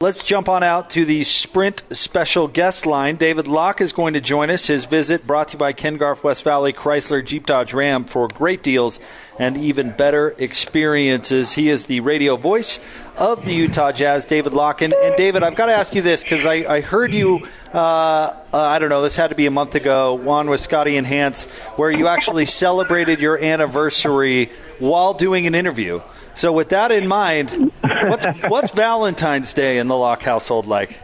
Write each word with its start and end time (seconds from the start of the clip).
Let's 0.00 0.22
jump 0.22 0.48
on 0.48 0.62
out 0.62 0.90
to 0.90 1.04
the 1.04 1.24
Sprint 1.24 1.82
special 1.90 2.46
guest 2.46 2.86
line. 2.86 3.16
David 3.16 3.48
Locke 3.48 3.80
is 3.80 3.92
going 3.92 4.14
to 4.14 4.20
join 4.20 4.48
us. 4.48 4.68
His 4.68 4.84
visit 4.84 5.26
brought 5.26 5.48
to 5.48 5.54
you 5.54 5.58
by 5.58 5.72
Ken 5.72 5.96
Garff 5.96 6.22
West 6.22 6.44
Valley 6.44 6.72
Chrysler 6.72 7.24
Jeep 7.24 7.46
Dodge 7.46 7.74
Ram 7.74 8.04
for 8.04 8.28
great 8.28 8.62
deals 8.62 9.00
and 9.40 9.56
even 9.56 9.90
better 9.90 10.36
experiences. 10.38 11.54
He 11.54 11.68
is 11.68 11.86
the 11.86 11.98
radio 11.98 12.36
voice 12.36 12.78
of 13.16 13.44
the 13.44 13.52
Utah 13.52 13.90
Jazz, 13.90 14.24
David 14.24 14.52
Locke. 14.52 14.82
And, 14.82 14.92
and 14.92 15.16
David, 15.16 15.42
I've 15.42 15.56
got 15.56 15.66
to 15.66 15.72
ask 15.72 15.92
you 15.96 16.00
this 16.00 16.22
because 16.22 16.46
I, 16.46 16.76
I, 16.76 16.80
heard 16.80 17.12
you, 17.12 17.44
uh, 17.74 18.36
uh, 18.54 18.56
I 18.56 18.78
don't 18.78 18.90
know, 18.90 19.02
this 19.02 19.16
had 19.16 19.30
to 19.30 19.36
be 19.36 19.46
a 19.46 19.50
month 19.50 19.74
ago, 19.74 20.14
one 20.14 20.48
with 20.48 20.60
Scotty 20.60 20.96
and 20.96 21.08
Hans, 21.08 21.46
where 21.74 21.90
you 21.90 22.06
actually 22.06 22.44
celebrated 22.44 23.20
your 23.20 23.42
anniversary 23.42 24.52
while 24.78 25.12
doing 25.12 25.48
an 25.48 25.56
interview. 25.56 26.00
So, 26.38 26.52
with 26.52 26.68
that 26.68 26.92
in 26.92 27.08
mind, 27.08 27.72
what's 27.82 28.24
what's 28.46 28.70
Valentine's 28.70 29.52
Day 29.52 29.78
in 29.78 29.88
the 29.88 29.96
Locke 29.96 30.22
household 30.22 30.66
like? 30.66 31.00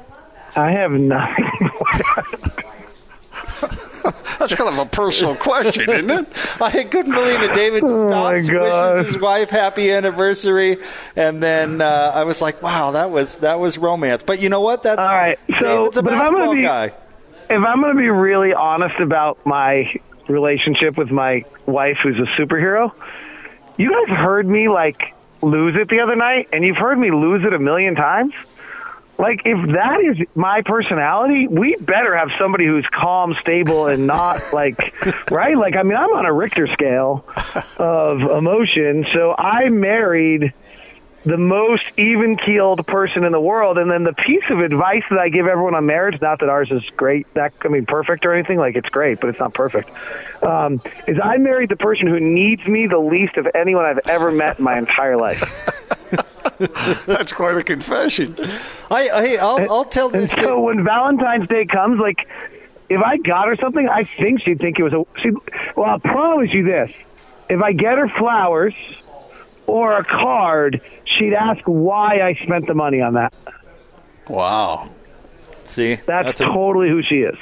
I 0.55 0.71
have 0.71 0.93
nothing. 0.93 1.51
That's 4.39 4.55
kind 4.55 4.69
of 4.71 4.79
a 4.79 4.87
personal 4.87 5.35
question, 5.35 5.89
isn't 5.91 6.11
it? 6.11 6.29
I 6.63 6.85
couldn't 6.85 7.13
believe 7.15 7.43
it. 7.43 7.55
David 7.55 7.83
Oh, 7.85 8.07
stops, 8.09 8.49
wishes 8.51 9.13
his 9.15 9.19
wife 9.21 9.51
happy 9.51 9.91
anniversary, 9.91 10.77
and 11.17 11.43
then 11.43 11.81
uh, 11.81 12.13
I 12.15 12.23
was 12.25 12.41
like, 12.43 12.63
"Wow, 12.63 12.93
that 12.93 13.11
was 13.11 13.39
that 13.39 13.59
was 13.59 13.77
romance." 13.79 14.23
But 14.23 14.41
you 14.41 14.51
know 14.51 14.61
what? 14.61 14.83
That's 14.85 15.01
All 15.01 15.13
right. 15.13 15.39
So, 15.59 15.79
David's 15.79 15.99
a 15.99 16.03
but 16.05 16.13
if 16.13 16.21
I'm 16.21 16.33
gonna 16.33 16.55
be- 16.55 16.63
guy. 16.63 16.87
if 17.51 17.63
I'm 17.65 17.81
going 17.81 17.93
to 17.95 17.99
be 18.01 18.09
really 18.09 18.53
honest 18.53 19.01
about 19.01 19.45
my 19.47 19.93
relationship 20.29 20.97
with 20.97 21.11
my 21.11 21.45
wife, 21.67 21.99
who's 22.03 22.19
a 22.19 22.31
superhero, 22.41 22.93
you 23.79 23.91
guys 23.91 24.17
heard 24.17 24.47
me 24.47 24.69
like 24.69 25.13
lose 25.45 25.77
it 25.77 25.89
the 25.89 26.01
other 26.01 26.17
night, 26.17 26.49
and 26.53 26.65
you've 26.65 26.77
heard 26.77 26.99
me 26.99 27.11
lose 27.11 27.45
it 27.45 27.53
a 27.53 27.59
million 27.59 27.95
times. 27.95 28.33
Like, 29.17 29.43
if 29.45 29.69
that 29.73 30.01
is 30.01 30.27
my 30.35 30.63
personality, 30.63 31.47
we 31.47 31.77
better 31.77 32.17
have 32.17 32.31
somebody 32.39 32.67
who's 32.67 32.87
calm, 32.91 33.37
stable, 33.41 33.87
and 33.87 34.07
not 34.07 34.43
like, 34.53 35.31
right? 35.31 35.57
Like, 35.57 35.77
I 35.77 35.85
mean, 35.85 35.97
I'm 35.97 36.11
on 36.11 36.27
a 36.27 36.33
Richter 36.33 36.67
scale 36.67 37.25
of 37.79 38.21
emotion. 38.21 39.07
So 39.13 39.35
I 39.37 39.69
married 39.69 40.53
the 41.25 41.39
most 41.39 41.85
even 41.99 42.37
keeled 42.37 42.87
person 42.87 43.25
in 43.25 43.33
the 43.33 43.41
world. 43.41 43.79
And 43.79 43.91
then 43.91 44.05
the 44.05 44.13
piece 44.13 44.45
of 44.51 44.61
advice 44.61 45.03
that 45.11 45.19
I 45.19 45.29
give 45.31 45.47
everyone 45.47 45.75
on 45.75 45.87
marriage, 45.87 46.21
not 46.21 46.41
that 46.41 46.49
ours 46.49 46.71
is 46.71 46.83
great, 46.97 47.33
that 47.35 47.53
I 47.63 47.69
mean 47.69 47.87
perfect 47.87 48.27
or 48.27 48.35
anything, 48.35 48.59
like 48.59 48.77
it's 48.77 48.91
great, 48.91 49.21
but 49.21 49.31
it's 49.31 49.39
not 49.39 49.55
perfect. 49.55 49.91
Um, 50.43 50.83
is 51.07 51.19
I 51.23 51.39
married 51.39 51.71
the 51.71 51.77
person 51.77 52.07
who 52.07 52.21
needs 52.21 52.67
me 52.67 52.87
the 52.87 52.99
least 52.99 53.37
of 53.37 53.49
anyone 53.55 53.85
I've 53.85 54.01
ever 54.07 54.31
met 54.31 54.59
in 54.59 54.65
my 54.65 54.77
entire 54.79 55.17
life. 55.17 55.71
That's 57.07 57.33
quite 57.33 57.57
a 57.57 57.65
confession. 57.65 58.37
I, 58.91 59.09
I 59.13 59.39
I'll, 59.41 59.73
I'll 59.73 59.85
tell 59.85 60.07
And 60.15 60.23
this. 60.25 60.33
so 60.33 60.61
when 60.61 60.85
Valentine's 60.85 61.49
Day 61.49 61.65
comes, 61.65 61.99
like 61.99 62.29
if 62.89 63.01
I 63.01 63.17
got 63.17 63.49
her 63.49 63.57
something, 63.57 63.89
I 63.89 64.05
think 64.05 64.43
she'd 64.43 64.59
think 64.61 64.79
it 64.79 64.83
was 64.83 64.93
a. 64.93 65.05
She, 65.21 65.31
well, 65.75 65.87
I'll 65.87 65.99
promise 65.99 66.53
you 66.53 66.63
this: 66.65 66.93
if 67.49 67.61
I 67.61 67.73
get 67.73 67.99
her 67.99 68.09
flowers 68.09 68.75
or 69.67 69.93
a 69.99 70.05
card, 70.05 70.81
she'd 71.05 71.35
ask 71.35 71.63
why 71.65 72.21
I 72.21 72.35
spent 72.45 72.67
the 72.67 72.75
money 72.75 73.01
on 73.01 73.15
that. 73.15 73.35
Wow. 74.29 74.91
See, 75.65 75.95
That's, 75.95 76.41
a, 76.41 76.45
totally 76.45 76.89
who 76.89 77.03
she 77.03 77.21
is. 77.21 77.37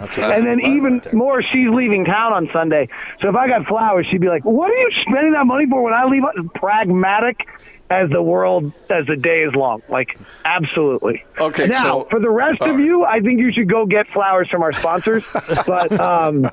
That's 0.00 0.18
And 0.18 0.46
then 0.46 0.60
even 0.60 1.02
more, 1.12 1.42
she's 1.42 1.68
leaving 1.68 2.04
town 2.04 2.32
on 2.32 2.48
Sunday. 2.52 2.88
So 3.20 3.28
if 3.28 3.34
I 3.36 3.48
got 3.48 3.66
flowers, 3.66 4.06
she'd 4.06 4.20
be 4.20 4.28
like, 4.28 4.44
"What 4.44 4.70
are 4.70 4.76
you 4.76 4.90
spending 5.02 5.32
that 5.32 5.46
money 5.46 5.66
for?" 5.66 5.82
When 5.82 5.94
I 5.94 6.04
leave, 6.04 6.22
pragmatic 6.54 7.46
as 7.90 8.10
the 8.10 8.22
world 8.22 8.72
as 8.90 9.06
the 9.06 9.16
day 9.16 9.42
is 9.42 9.54
long. 9.54 9.82
Like 9.88 10.18
absolutely. 10.44 11.24
Okay, 11.38 11.66
Now 11.68 11.82
so- 11.82 12.04
for 12.10 12.20
the 12.20 12.30
rest 12.30 12.60
of 12.62 12.78
you, 12.78 13.04
I 13.04 13.20
think 13.20 13.40
you 13.40 13.52
should 13.52 13.68
go 13.68 13.86
get 13.86 14.08
flowers 14.08 14.48
from 14.48 14.62
our 14.62 14.72
sponsors. 14.72 15.26
but 15.66 15.98
um, 16.00 16.50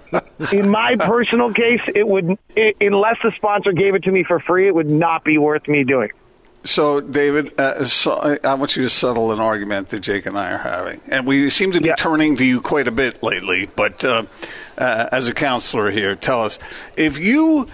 in 0.51 0.69
my 0.69 0.95
personal 0.95 1.53
case, 1.53 1.81
it 1.93 2.07
would 2.07 2.37
it, 2.55 2.77
unless 2.81 3.17
the 3.23 3.31
sponsor 3.35 3.73
gave 3.73 3.95
it 3.95 4.03
to 4.03 4.11
me 4.11 4.23
for 4.23 4.39
free, 4.39 4.67
it 4.67 4.75
would 4.75 4.89
not 4.89 5.23
be 5.23 5.37
worth 5.37 5.67
me 5.67 5.83
doing. 5.83 6.09
So, 6.65 6.99
David, 6.99 7.57
uh, 7.59 7.85
so 7.85 8.37
I, 8.43 8.53
want 8.55 8.75
you 8.75 8.83
to 8.83 8.89
settle 8.89 9.31
an 9.31 9.39
argument 9.39 9.89
that 9.89 9.99
Jake 10.01 10.25
and 10.25 10.37
I 10.37 10.51
are 10.51 10.57
having, 10.57 10.99
and 11.11 11.25
we 11.27 11.49
seem 11.49 11.71
to 11.73 11.81
be 11.81 11.89
Yeah. 11.89 11.95
turning 11.95 12.35
to 12.37 12.45
you 12.45 12.59
quite 12.59 12.87
a 12.87 12.91
bit 12.91 13.21
lately. 13.23 13.69
But 13.75 14.03
uh, 14.03 14.23
uh, 14.77 15.07
as 15.11 15.27
a 15.29 15.33
counselor 15.33 15.91
here, 15.91 16.15
tell 16.15 16.43
us 16.43 16.57
if 16.97 17.19
you 17.19 17.67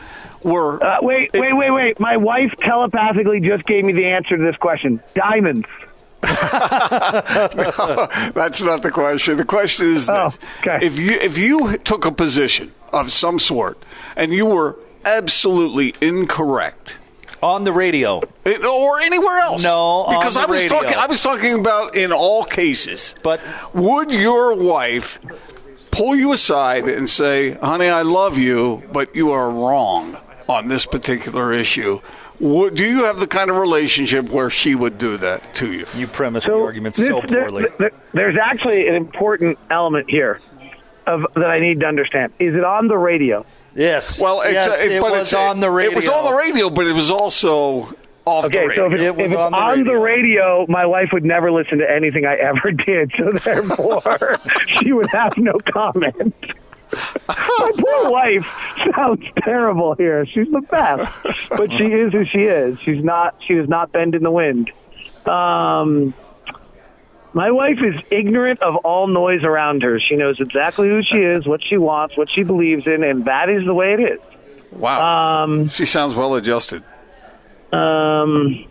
were 0.43 0.83
Uh, 0.83 0.97
wait, 1.01 1.31
wait, 1.33 1.53
wait, 1.55 1.71
wait. 1.71 1.99
My 1.99 2.17
wife 2.17 2.53
telepathically 2.59 3.39
just 3.39 3.65
gave 3.65 3.85
me 3.85 3.93
the 3.93 4.05
answer 4.07 4.37
to 4.37 4.43
this 4.43 4.57
question. 4.57 5.01
Diamonds. 5.15 5.67
That's 6.21 6.51
not 8.61 8.83
the 8.83 8.91
question. 8.91 9.37
The 9.37 9.45
question 9.45 9.87
is 9.87 10.09
Oh, 10.09 10.25
this. 10.29 10.39
okay. 10.59 10.85
if 10.85 10.99
you 10.99 11.11
if 11.13 11.37
you 11.37 11.77
took 11.77 12.05
a 12.05 12.11
position 12.11 12.71
of 12.93 13.11
some 13.11 13.39
sort 13.39 13.81
and 14.15 14.31
you 14.33 14.45
were 14.45 14.77
absolutely 15.05 15.95
incorrect. 16.01 16.97
On 17.41 17.63
the 17.63 17.71
radio. 17.71 18.21
It- 18.45 18.63
or 18.63 18.99
anywhere 18.99 19.39
else. 19.39 19.63
No, 19.63 19.77
on 19.79 20.19
because 20.19 20.35
the 20.35 20.41
I 20.41 20.45
was 20.45 20.61
radio. 20.63 20.79
talking. 20.81 20.97
I 20.97 21.07
was 21.07 21.21
talking 21.21 21.59
about 21.59 21.95
in 21.95 22.11
all 22.11 22.43
cases. 22.43 23.15
But- 23.23 23.41
would 23.73 24.13
your 24.13 24.53
wife 24.55 25.19
pull 25.91 26.15
you 26.15 26.31
aside 26.33 26.87
and 26.87 27.09
say, 27.09 27.51
"Honey, 27.51 27.89
I 27.89 28.01
love 28.03 28.37
you, 28.37 28.83
but 28.91 29.15
you 29.15 29.31
are 29.31 29.49
wrong 29.49 30.17
on 30.47 30.67
this 30.67 30.85
particular 30.85 31.51
issue"? 31.51 31.99
Would, 32.39 32.73
do 32.73 32.83
you 32.83 33.03
have 33.03 33.19
the 33.19 33.27
kind 33.27 33.51
of 33.51 33.57
relationship 33.57 34.29
where 34.29 34.49
she 34.49 34.73
would 34.73 34.97
do 34.97 35.17
that 35.17 35.53
to 35.55 35.71
you? 35.71 35.85
You 35.95 36.07
premise 36.07 36.45
the 36.45 36.55
argument 36.55 36.95
so 36.95 37.21
this- 37.21 37.29
there- 37.29 37.41
poorly. 37.47 37.65
there- 37.77 37.91
there's 38.13 38.35
actually 38.41 38.87
an 38.87 38.95
important 38.95 39.59
element 39.69 40.09
here 40.09 40.39
of 41.13 41.33
that 41.35 41.45
I 41.49 41.59
need 41.59 41.79
to 41.81 41.85
understand. 41.85 42.33
Is 42.39 42.55
it 42.55 42.63
on 42.63 42.87
the 42.87 42.97
radio? 42.97 43.45
yes. 43.75 44.21
Well, 44.21 44.41
it's, 44.41 44.53
yes, 44.53 44.85
it, 44.85 44.91
it 44.93 45.01
but 45.01 45.11
was 45.11 45.21
it's, 45.21 45.33
on 45.33 45.59
the 45.59 45.69
radio. 45.69 45.91
It 45.91 45.95
was 45.95 46.09
on 46.09 46.23
the 46.25 46.33
radio, 46.37 46.69
but 46.69 46.87
it 46.87 46.93
was 46.93 47.11
also 47.11 47.93
off 48.25 48.45
Okay, 48.45 48.67
the 48.67 48.73
so 48.75 48.87
radio. 48.87 48.87
if, 48.87 48.93
it's, 48.93 49.01
It 49.01 49.15
was 49.15 49.19
if 49.19 49.25
it's 49.33 49.35
on 49.35 49.53
on, 49.53 49.77
the 49.79 49.91
the, 49.91 49.97
radio. 49.99 50.57
radio, 50.59 50.65
my 50.69 50.85
wife 50.85 51.09
would 51.13 51.25
never 51.25 51.51
listen 51.51 51.79
to 51.79 51.91
anything 51.91 52.25
I 52.25 52.35
ever 52.35 52.71
did, 52.87 53.11
so 53.17 53.29
therefore 53.31 54.01
she 54.67 54.93
would 54.93 55.07
have 55.11 55.37
no 55.37 55.53
comment. 55.71 56.35
my 57.27 57.71
poor 57.77 58.11
wife 58.11 58.45
sounds 58.95 59.25
terrible 59.43 59.95
here. 59.95 60.25
She's 60.25 60.49
the 60.51 60.61
best, 60.61 61.49
but 61.49 61.71
she 61.71 61.85
is 61.85 62.11
who 62.11 62.25
she 62.25 62.39
is. 62.43 62.77
She's 62.81 63.03
not. 63.03 63.35
She 63.47 63.55
does 63.55 63.69
not 63.69 63.91
bend 63.93 64.13
in 64.13 64.23
the 64.23 64.31
wind. 64.31 64.71
Um, 65.25 66.13
my 67.33 67.51
wife 67.51 67.79
is 67.81 67.95
ignorant 68.11 68.61
of 68.61 68.75
all 68.77 69.07
noise 69.07 69.43
around 69.43 69.83
her. 69.83 69.99
She 69.99 70.15
knows 70.15 70.39
exactly 70.39 70.89
who 70.89 71.01
she 71.01 71.17
is, 71.17 71.45
what 71.45 71.63
she 71.63 71.77
wants, 71.77 72.17
what 72.17 72.29
she 72.29 72.43
believes 72.43 72.87
in, 72.87 73.03
and 73.03 73.25
that 73.25 73.49
is 73.49 73.63
the 73.65 73.73
way 73.73 73.93
it 73.93 73.99
is. 74.01 74.19
wow, 74.71 75.43
Um, 75.43 75.67
she 75.69 75.85
sounds 75.85 76.13
well 76.15 76.35
adjusted. 76.35 76.83
um, 77.71 78.65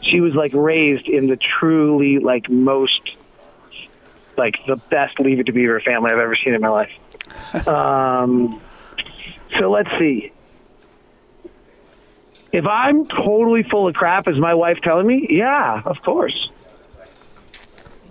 she 0.00 0.20
was 0.20 0.34
like 0.34 0.52
raised 0.54 1.06
in 1.08 1.26
the 1.28 1.36
truly 1.36 2.18
like 2.18 2.48
most 2.50 3.00
like 4.36 4.56
the 4.66 4.76
best 4.76 5.20
leave 5.20 5.38
it 5.38 5.44
to 5.46 5.52
beaver 5.52 5.78
family 5.80 6.10
I've 6.10 6.18
ever 6.18 6.34
seen 6.34 6.54
in 6.54 6.60
my 6.62 6.70
life. 6.70 6.90
um, 7.68 8.60
so 9.58 9.70
let's 9.70 9.90
see. 9.98 10.32
If 12.50 12.66
I'm 12.66 13.06
totally 13.06 13.62
full 13.62 13.88
of 13.88 13.94
crap, 13.94 14.26
is 14.28 14.38
my 14.38 14.54
wife 14.54 14.78
telling 14.82 15.06
me? 15.06 15.26
Yeah, 15.30 15.82
of 15.84 16.02
course. 16.02 16.50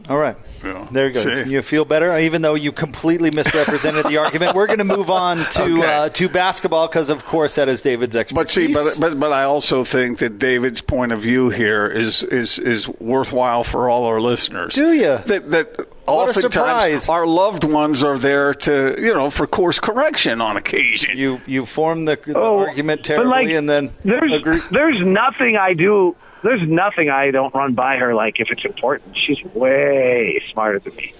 All 0.09 0.17
right. 0.17 0.35
Yeah. 0.63 0.87
There 0.91 1.07
you 1.07 1.13
go. 1.13 1.19
See? 1.21 1.49
You 1.51 1.61
feel 1.61 1.85
better, 1.85 2.17
even 2.17 2.41
though 2.41 2.55
you 2.55 2.71
completely 2.71 3.31
misrepresented 3.31 4.05
the 4.05 4.17
argument. 4.17 4.55
We're 4.55 4.67
going 4.67 4.79
to 4.79 4.83
move 4.83 5.09
on 5.09 5.37
to 5.51 5.63
Okay. 5.63 5.83
uh, 5.85 6.09
to 6.09 6.27
basketball 6.29 6.87
because, 6.87 7.09
of 7.09 7.23
course, 7.25 7.55
that 7.55 7.69
is 7.69 7.81
David's 7.81 8.15
expertise. 8.15 8.35
But 8.73 8.81
expertise. 8.81 8.93
see, 8.95 8.99
but, 9.01 9.11
but 9.13 9.19
but 9.19 9.31
I 9.31 9.43
also 9.43 9.83
think 9.83 10.19
that 10.19 10.37
David's 10.39 10.81
point 10.81 11.11
of 11.11 11.21
view 11.21 11.49
here 11.49 11.85
is 11.87 12.23
is 12.23 12.59
is 12.59 12.89
worthwhile 12.99 13.63
for 13.63 13.89
all 13.89 14.05
our 14.05 14.19
listeners. 14.19 14.75
Do 14.75 14.91
ya? 14.91 15.17
That 15.17 15.51
that 15.51 15.77
What 16.05 16.29
oftentimes 16.35 17.07
our 17.07 17.25
loved 17.27 17.63
ones 17.63 18.03
are 18.03 18.17
there 18.17 18.53
to 18.53 18.95
you 18.99 19.13
know 19.13 19.29
for 19.29 19.47
course 19.47 19.79
correction 19.79 20.41
on 20.41 20.57
occasion. 20.57 21.17
you 21.17 21.41
you 21.45 21.65
form 21.65 22.05
the, 22.05 22.17
the 22.25 22.37
Oh, 22.37 22.59
argument 22.59 23.03
terribly, 23.05 23.29
like, 23.29 23.49
and 23.49 23.69
then 23.69 23.91
there's 24.03 24.33
agree. 24.33 24.59
there's 24.71 24.99
nothing 25.01 25.57
I 25.57 25.73
do. 25.73 26.15
There's 26.43 26.67
nothing 26.67 27.09
I 27.09 27.31
don't 27.31 27.53
run 27.53 27.73
by 27.73 27.97
her. 27.97 28.13
Like 28.13 28.39
if 28.39 28.49
it's 28.51 28.65
important, 28.65 29.17
she's 29.17 29.43
way 29.43 30.41
smarter 30.51 30.79
than 30.79 30.95
me. 30.95 31.13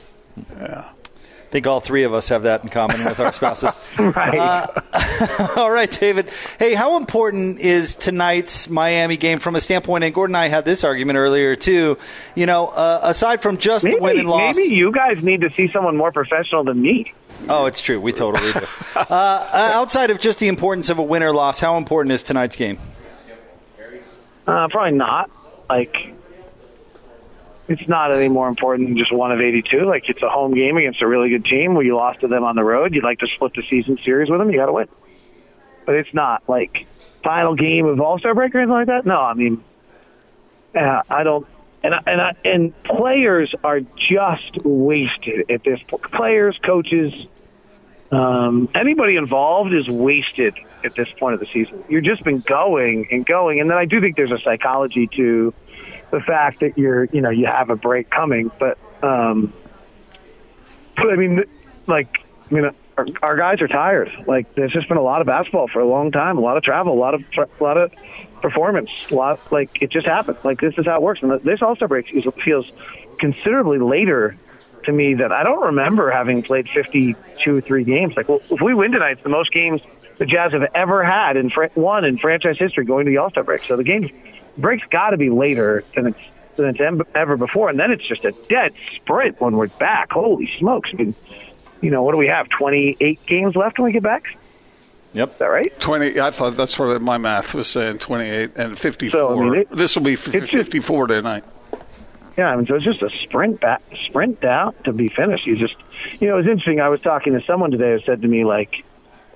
Yeah. 0.58 0.86
I 0.88 1.52
think 1.52 1.68
all 1.68 1.82
three 1.82 2.04
of 2.04 2.14
us 2.14 2.30
have 2.30 2.44
that 2.44 2.64
in 2.64 2.70
common 2.70 3.04
with 3.04 3.20
our 3.20 3.34
spouses. 3.34 3.78
Right. 4.00 4.38
Uh, 4.38 4.68
all 5.58 5.70
right, 5.70 5.92
David. 5.92 6.30
Hey, 6.58 6.74
how 6.74 6.96
important 6.96 7.60
is 7.60 7.96
tonight's 7.96 8.70
Miami 8.70 9.18
game 9.18 9.40
from 9.40 9.56
a 9.56 9.62
standpoint? 9.62 10.06
And 10.06 10.14
Gordon 10.14 10.36
and 10.36 10.44
I 10.44 10.48
had 10.48 10.64
this 10.64 10.86
argument 10.86 11.18
earlier 11.18 11.58
too. 11.58 11.98
You 12.36 12.46
know, 12.46 12.68
uh, 12.68 13.02
aside 13.04 13.42
from 13.42 13.58
just 13.58 13.84
the 13.84 13.98
win 14.00 14.20
and 14.20 14.30
loss. 14.30 14.56
maybe 14.56 14.74
you 14.74 14.94
guys 14.94 15.22
need 15.22 15.42
to 15.42 15.50
see 15.50 15.70
someone 15.72 15.98
more 15.98 16.12
professional 16.12 16.64
than 16.64 16.82
me. 16.82 17.14
Oh, 17.50 17.66
it's 17.66 17.82
true. 17.82 18.00
We 18.00 18.14
totally 18.14 18.52
do. 18.54 18.60
uh, 18.96 19.06
uh, 19.10 19.72
outside 19.74 20.10
of 20.10 20.20
just 20.20 20.40
the 20.40 20.48
importance 20.48 20.90
of 20.90 21.00
a 21.00 21.04
win 21.04 21.22
or 21.22 21.34
loss, 21.34 21.60
how 21.60 21.78
important 21.78 22.14
is 22.14 22.24
tonight's 22.24 22.56
game? 22.56 22.78
Uh, 24.48 24.68
probably 24.68 24.98
not. 24.98 25.30
Like 25.70 26.14
it's 27.68 27.88
not 27.88 28.14
any 28.14 28.28
more 28.28 28.48
important 28.48 28.90
than 28.90 28.98
just 28.98 29.12
one 29.12 29.32
of 29.32 29.40
82. 29.40 29.86
Like 29.86 30.10
it's 30.10 30.22
a 30.22 30.30
home 30.30 30.54
game 30.54 30.78
against 30.78 31.02
a 31.02 31.08
really 31.08 31.30
good 31.30 31.46
team 31.46 31.74
where 31.74 31.86
you 31.86 31.96
lost 31.96 32.22
to 32.22 32.28
them 32.28 32.44
on 32.44 32.56
the 32.56 32.64
road. 32.64 32.94
You'd 32.94 33.04
like 33.04 33.20
to 33.20 33.28
split 33.28 33.54
the 33.56 33.64
season 33.64 33.98
series 34.04 34.30
with 34.30 34.40
them. 34.40 34.50
You 34.52 34.58
got 34.58 34.66
to 34.68 34.74
win. 34.74 34.88
But 35.86 35.96
it's 35.96 36.14
not 36.14 36.44
like 36.48 36.88
final 37.24 37.56
game 37.56 37.86
of 37.86 38.00
All 38.00 38.20
Star 38.20 38.34
break 38.34 38.54
or 38.54 38.60
anything 38.60 38.74
like 38.74 38.88
that. 38.88 39.06
No, 39.06 39.20
I 39.20 39.34
mean, 39.34 39.64
uh, 40.76 41.04
I 41.10 41.24
don't. 41.24 41.48
And 41.84 41.96
I, 41.96 42.02
and 42.06 42.22
I, 42.22 42.36
and 42.46 42.84
players 42.84 43.56
are 43.64 43.80
just 43.80 44.64
wasted 44.64 45.50
at 45.50 45.64
this. 45.64 45.80
Players, 46.12 46.60
coaches, 46.64 47.14
um, 48.12 48.70
anybody 48.76 49.16
involved 49.16 49.74
is 49.74 49.88
wasted 49.88 50.56
at 50.84 50.96
this 50.96 51.08
point 51.18 51.34
of 51.34 51.40
the 51.40 51.46
season. 51.48 51.84
You've 51.88 52.04
just 52.04 52.24
been 52.24 52.40
going 52.40 53.08
and 53.12 53.26
going, 53.26 53.60
and 53.60 53.70
then 53.70 53.78
I 53.78 53.86
do 53.86 54.02
think 54.02 54.16
there's 54.16 54.32
a 54.32 54.40
psychology 54.40 55.08
to 55.16 55.54
the 56.12 56.20
fact 56.20 56.60
that 56.60 56.78
you're, 56.78 57.06
you 57.06 57.22
know, 57.22 57.30
you 57.30 57.46
have 57.46 57.70
a 57.70 57.76
break 57.76 58.10
coming. 58.10 58.52
But, 58.60 58.78
um, 59.02 59.54
but 60.96 61.10
I 61.10 61.16
mean, 61.16 61.44
like, 61.88 62.26
I 62.50 62.54
mean, 62.54 62.70
our, 62.98 63.08
our 63.22 63.38
guys 63.38 63.62
are 63.62 63.68
tired. 63.68 64.12
Like, 64.28 64.54
there's 64.56 64.74
just 64.74 64.90
been 64.90 64.98
a 64.98 65.02
lot 65.04 65.22
of 65.22 65.28
basketball 65.28 65.70
for 65.70 65.80
a 65.80 65.88
long 65.88 66.12
time, 66.12 66.38
a 66.38 66.42
lot 66.42 66.58
of 66.58 66.64
travel, 66.64 66.94
a 66.94 67.00
lot 67.00 67.14
of, 67.14 67.24
a 67.38 67.64
lot 67.64 67.78
of 67.78 67.94
performance, 68.42 68.92
a 69.10 69.16
lot. 69.16 69.52
Like, 69.52 69.82
it 69.82 69.90
just 69.90 70.06
happened. 70.06 70.38
Like, 70.44 70.60
this 70.60 70.78
is 70.78 70.86
how 70.86 70.98
it 70.98 71.02
works. 71.02 71.22
And 71.22 71.32
this 71.42 71.62
All 71.62 71.76
Star 71.78 71.88
break 71.88 72.08
feels 72.44 72.70
considerably 73.18 73.80
later 73.80 74.36
to 74.86 74.92
me 74.92 75.16
that 75.16 75.32
I 75.32 75.44
don't 75.44 75.64
remember 75.68 76.10
having 76.12 76.44
played 76.44 76.70
52 76.70 77.58
or 77.58 77.62
three 77.62 77.84
games. 77.84 78.16
Like, 78.16 78.30
well, 78.30 78.42
if 78.50 78.62
we 78.62 78.74
win 78.74 78.92
tonight, 78.92 79.12
it's 79.14 79.24
the 79.24 79.30
most 79.30 79.52
games 79.52 79.82
the 80.18 80.26
Jazz 80.26 80.54
have 80.54 80.64
ever 80.76 81.04
had 81.04 81.38
in 81.38 81.50
fr- 81.50 81.66
one 81.74 82.06
in 82.06 82.18
franchise 82.18 82.58
history 82.58 82.86
going 82.86 83.06
to 83.06 83.12
the 83.12 83.18
All 83.18 83.30
Star 83.30 83.44
break. 83.44 83.62
So 83.64 83.76
the 83.78 83.84
game 83.84 84.10
break's 84.58 84.88
got 84.88 85.12
to 85.12 85.18
be 85.18 85.30
later 85.30 85.84
than 85.96 86.08
it's 86.08 86.20
than 86.58 86.76
it's 86.76 87.06
ever 87.16 87.38
before, 87.38 87.70
and 87.70 87.80
then 87.80 87.92
it's 87.92 88.06
just 88.06 88.26
a 88.26 88.32
dead 88.50 88.74
sprint 88.96 89.40
when 89.40 89.56
we're 89.56 89.68
back. 89.68 90.12
Holy 90.12 90.50
smokes! 90.60 90.90
I 90.94 90.98
mean, 90.98 91.16
you 91.82 91.90
know, 91.90 92.04
what 92.04 92.14
do 92.14 92.20
we 92.20 92.28
have? 92.28 92.50
Twenty 92.50 92.98
eight 93.00 93.26
games 93.26 93.56
left 93.56 93.80
when 93.80 93.86
we 93.86 93.92
get 93.94 94.04
back. 94.04 94.38
Yep. 95.14 95.32
Is 95.34 95.38
that 95.40 95.46
right? 95.48 95.80
20. 95.82 96.20
I 96.22 96.32
thought 96.32 96.56
that's 96.56 96.80
what 96.80 97.02
my 97.02 97.18
math 97.18 97.54
was 97.54 97.68
saying 97.68 97.98
28 98.00 98.52
and 98.56 98.80
54. 98.80 99.12
So, 99.20 99.38
I 99.38 99.44
mean, 99.44 99.54
it- 99.62 99.70
this 99.70 99.94
will 99.98 100.04
be 100.04 100.14
f- 100.14 100.32
just- 100.32 100.52
54 100.54 101.08
tonight. 101.08 101.44
Yeah, 102.42 102.48
I 102.48 102.56
mean, 102.56 102.66
so 102.66 102.74
it's 102.74 102.84
just 102.84 103.04
a 103.04 103.10
sprint 103.12 103.62
back, 103.62 103.84
sprint 104.08 104.42
down 104.42 104.74
to 104.86 104.92
be 104.92 105.10
finished. 105.10 105.46
You 105.46 105.56
just, 105.58 105.76
you 106.20 106.28
know, 106.28 106.34
it 106.34 106.38
was 106.38 106.48
interesting. 106.48 106.82
I 106.82 106.90
was 106.90 107.00
talking 107.00 107.34
to 107.34 107.46
someone 107.46 107.70
today 107.70 107.92
who 107.92 108.00
said 108.00 108.24
to 108.24 108.28
me 108.28 108.44
like, 108.46 108.84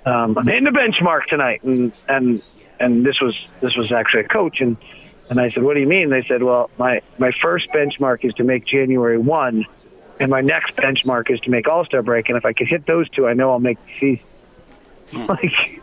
um, 0.08 0.36
"I'm 0.36 0.48
hitting 0.48 0.64
the 0.64 0.72
benchmark 0.72 1.28
tonight," 1.28 1.62
and 1.62 1.92
and 2.10 2.42
and 2.80 3.06
this 3.06 3.22
was 3.22 3.36
this 3.62 3.76
was 3.76 3.92
actually 3.92 4.22
a 4.22 4.28
coach, 4.28 4.60
and 4.60 4.76
and 5.30 5.40
I 5.40 5.52
said, 5.52 5.62
"What 5.62 5.76
do 5.76 5.82
you 5.82 5.86
mean?" 5.86 6.10
They 6.10 6.24
said, 6.24 6.42
"Well, 6.42 6.72
my 6.80 7.02
my 7.20 7.32
first 7.32 7.70
benchmark 7.70 8.26
is 8.26 8.34
to 8.36 8.44
make 8.44 8.66
January 8.66 9.20
one, 9.20 9.68
and 10.20 10.32
my 10.32 10.42
next 10.42 10.76
benchmark 10.76 11.30
is 11.30 11.40
to 11.42 11.52
make 11.52 11.68
All 11.68 11.86
Star 11.86 12.02
break, 12.02 12.30
and 12.30 12.40
if 12.40 12.44
I 12.44 12.54
could 12.54 12.68
hit 12.68 12.88
those 12.88 13.08
two, 13.10 13.28
I 13.28 13.36
know 13.36 13.52
I'll 13.52 13.60
make 13.60 13.78
the 13.86 14.00
season." 14.00 15.28
like, 15.28 15.80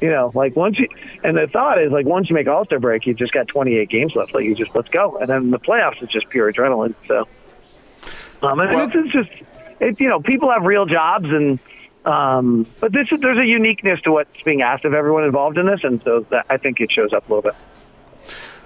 you 0.00 0.10
know, 0.10 0.30
like 0.34 0.56
once 0.56 0.78
you 0.78 0.88
and 1.22 1.36
the 1.36 1.46
thought 1.46 1.80
is 1.80 1.92
like 1.92 2.06
once 2.06 2.28
you 2.28 2.34
make 2.34 2.48
All 2.48 2.64
Star 2.64 2.78
break, 2.78 3.06
you've 3.06 3.16
just 3.16 3.32
got 3.32 3.48
28 3.48 3.88
games 3.88 4.14
left. 4.14 4.34
Like 4.34 4.44
you 4.44 4.54
just 4.54 4.74
let's 4.74 4.88
go, 4.88 5.18
and 5.18 5.28
then 5.28 5.50
the 5.50 5.58
playoffs 5.58 6.02
is 6.02 6.08
just 6.08 6.28
pure 6.28 6.52
adrenaline. 6.52 6.94
So, 7.08 7.26
um, 8.42 8.60
and 8.60 8.72
Well- 8.72 8.86
it's, 8.86 8.94
it's 8.94 9.12
just 9.12 9.30
it's 9.80 10.00
you 10.00 10.08
know 10.08 10.20
people 10.20 10.50
have 10.50 10.64
real 10.64 10.86
jobs 10.86 11.26
and. 11.28 11.58
Um, 12.04 12.66
but 12.80 12.90
this 12.92 13.12
is, 13.12 13.20
there's 13.20 13.38
a 13.38 13.46
uniqueness 13.46 14.00
to 14.00 14.10
what's 14.10 14.42
being 14.42 14.60
asked 14.60 14.84
of 14.84 14.92
everyone 14.92 15.22
involved 15.22 15.56
in 15.56 15.66
this, 15.66 15.84
and 15.84 16.02
so 16.02 16.26
that, 16.30 16.46
I 16.50 16.56
think 16.56 16.80
it 16.80 16.90
shows 16.90 17.12
up 17.12 17.28
a 17.28 17.32
little 17.32 17.48
bit. 17.48 17.54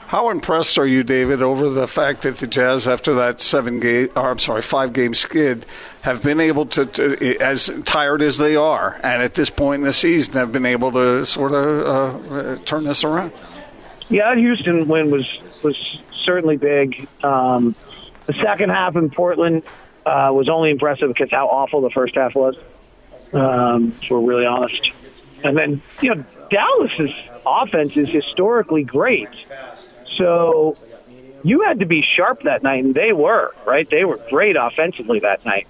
How 0.06 0.30
impressed 0.30 0.78
are 0.78 0.86
you, 0.86 1.02
David, 1.02 1.42
over 1.42 1.68
the 1.68 1.88
fact 1.88 2.22
that 2.22 2.36
the 2.36 2.46
Jazz, 2.46 2.86
after 2.86 3.14
that 3.14 3.40
seven 3.40 3.80
game, 3.80 4.08
or 4.14 4.30
I'm 4.30 4.38
sorry, 4.38 4.62
five 4.62 4.92
game 4.92 5.14
skid, 5.14 5.66
have 6.02 6.22
been 6.22 6.38
able 6.38 6.66
to, 6.66 6.86
to, 6.86 7.38
as 7.38 7.70
tired 7.84 8.22
as 8.22 8.38
they 8.38 8.54
are, 8.54 9.00
and 9.02 9.20
at 9.20 9.34
this 9.34 9.50
point 9.50 9.80
in 9.80 9.84
the 9.84 9.92
season, 9.92 10.34
have 10.34 10.52
been 10.52 10.64
able 10.66 10.92
to 10.92 11.26
sort 11.26 11.52
of 11.52 11.86
uh, 12.30 12.34
uh, 12.34 12.56
turn 12.64 12.84
this 12.84 13.02
around? 13.02 13.32
Yeah, 14.08 14.32
Houston 14.36 14.86
win 14.86 15.10
was 15.10 15.26
was 15.64 15.98
certainly 16.24 16.56
big. 16.56 17.08
Um, 17.24 17.74
the 18.26 18.34
second 18.34 18.70
half 18.70 18.94
in 18.94 19.10
Portland 19.10 19.64
uh, 20.04 20.30
was 20.32 20.48
only 20.48 20.70
impressive 20.70 21.08
because 21.08 21.32
how 21.32 21.48
awful 21.48 21.80
the 21.80 21.90
first 21.90 22.14
half 22.14 22.36
was. 22.36 22.56
Um, 23.32 23.92
if 24.00 24.08
we're 24.08 24.20
really 24.20 24.46
honest. 24.46 24.92
And 25.42 25.56
then 25.56 25.82
you 26.00 26.14
know 26.14 26.24
Dallas's 26.50 27.10
offense 27.44 27.96
is 27.96 28.08
historically 28.08 28.84
great, 28.84 29.28
so 30.16 30.76
you 31.42 31.62
had 31.62 31.80
to 31.80 31.86
be 31.86 32.02
sharp 32.02 32.42
that 32.42 32.62
night, 32.62 32.84
and 32.84 32.94
they 32.94 33.12
were 33.12 33.54
right. 33.66 33.88
They 33.88 34.04
were 34.04 34.18
great 34.30 34.56
offensively 34.56 35.20
that 35.20 35.44
night, 35.44 35.68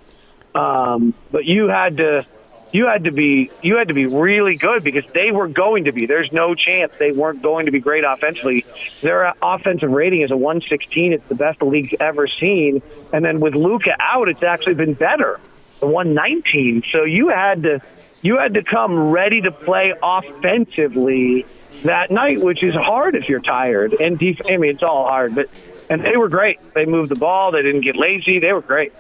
um, 0.55 1.15
but 1.31 1.45
you 1.45 1.69
had 1.69 1.99
to 1.99 2.27
you 2.73 2.87
had 2.87 3.05
to 3.05 3.13
be 3.13 3.51
you 3.63 3.77
had 3.77 3.89
to 3.89 3.95
be 3.95 4.07
really 4.07 4.57
good 4.57 4.85
because 4.85 5.05
they 5.15 5.31
were 5.31 5.49
going 5.49 5.85
to 5.85 5.93
be. 5.93 6.07
There's 6.07 6.33
no 6.33 6.55
chance 6.55 6.93
they 6.99 7.13
weren't 7.13 7.43
going 7.43 7.67
to 7.67 7.73
be 7.73 7.81
great 7.81 8.05
offensively. 8.05 8.65
Their 9.01 9.33
offensive 9.41 9.91
rating 9.91 10.23
is 10.23 10.31
a 10.31 10.37
116. 10.37 11.13
It's 11.13 11.29
the 11.29 11.35
best 11.35 11.59
the 11.59 11.65
league's 11.65 11.95
ever 12.01 12.27
seen. 12.27 12.83
And 13.13 13.25
then 13.25 13.41
with 13.41 13.55
Luka 13.55 13.97
out, 13.99 14.29
it's 14.29 14.43
actually 14.43 14.75
been 14.75 14.95
better, 14.95 15.41
the 15.81 15.87
119. 15.87 16.85
So 16.93 17.05
you 17.05 17.29
had 17.29 17.63
to 17.63 17.81
you 18.23 18.39
had 18.39 18.55
to 18.55 18.63
come 18.63 19.11
ready 19.11 19.41
to 19.43 19.53
play 19.53 19.95
offensively 20.03 21.47
that 21.82 22.11
night, 22.11 22.40
which 22.40 22.62
is 22.62 22.75
hard 22.75 23.14
if 23.14 23.28
you're 23.28 23.40
tired. 23.40 23.94
And 24.00 24.19
def- 24.19 24.40
I 24.49 24.56
mean, 24.56 24.70
it's 24.70 24.82
all 24.82 25.06
hard, 25.06 25.34
but 25.34 25.49
and 25.88 26.05
they 26.05 26.17
were 26.17 26.29
great. 26.29 26.59
They 26.75 26.87
moved 26.87 27.11
the 27.11 27.17
ball. 27.17 27.50
They 27.50 27.62
didn't 27.62 27.83
get 27.83 27.97
lazy. 27.97 28.38
They 28.38 28.53
were 28.53 28.61
great. 28.61 28.93